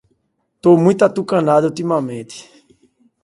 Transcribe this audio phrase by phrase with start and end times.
[0.59, 2.49] Tô muito atucanado ultimamente